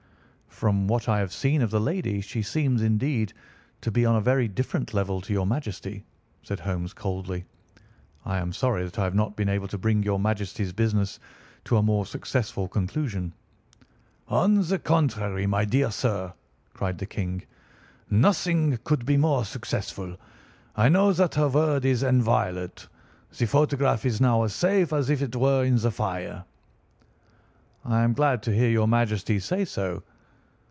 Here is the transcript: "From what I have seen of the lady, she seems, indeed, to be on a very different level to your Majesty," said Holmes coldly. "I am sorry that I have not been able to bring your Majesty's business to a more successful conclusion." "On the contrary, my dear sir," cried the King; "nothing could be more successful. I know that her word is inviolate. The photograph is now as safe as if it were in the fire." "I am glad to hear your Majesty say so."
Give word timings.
"From 0.61 0.87
what 0.87 1.09
I 1.09 1.17
have 1.17 1.33
seen 1.33 1.63
of 1.63 1.71
the 1.71 1.79
lady, 1.79 2.21
she 2.21 2.43
seems, 2.43 2.83
indeed, 2.83 3.33
to 3.81 3.89
be 3.89 4.05
on 4.05 4.15
a 4.17 4.21
very 4.21 4.47
different 4.47 4.93
level 4.93 5.19
to 5.19 5.33
your 5.33 5.47
Majesty," 5.47 6.05
said 6.43 6.59
Holmes 6.59 6.93
coldly. 6.93 7.45
"I 8.25 8.37
am 8.37 8.53
sorry 8.53 8.83
that 8.83 8.99
I 8.99 9.03
have 9.05 9.15
not 9.15 9.35
been 9.35 9.49
able 9.49 9.67
to 9.69 9.79
bring 9.79 10.03
your 10.03 10.19
Majesty's 10.19 10.71
business 10.71 11.19
to 11.63 11.77
a 11.77 11.81
more 11.81 12.05
successful 12.05 12.67
conclusion." 12.67 13.33
"On 14.27 14.61
the 14.61 14.77
contrary, 14.77 15.47
my 15.47 15.65
dear 15.65 15.89
sir," 15.89 16.31
cried 16.75 16.99
the 16.99 17.07
King; 17.07 17.41
"nothing 18.11 18.77
could 18.83 19.03
be 19.03 19.17
more 19.17 19.43
successful. 19.43 20.15
I 20.75 20.89
know 20.89 21.11
that 21.11 21.33
her 21.33 21.47
word 21.49 21.85
is 21.85 22.03
inviolate. 22.03 22.87
The 23.35 23.47
photograph 23.47 24.05
is 24.05 24.21
now 24.21 24.43
as 24.43 24.53
safe 24.53 24.93
as 24.93 25.09
if 25.09 25.23
it 25.23 25.35
were 25.35 25.63
in 25.65 25.77
the 25.79 25.89
fire." 25.91 26.43
"I 27.83 28.03
am 28.03 28.13
glad 28.13 28.43
to 28.43 28.53
hear 28.53 28.69
your 28.69 28.87
Majesty 28.87 29.39
say 29.39 29.65
so." 29.65 30.03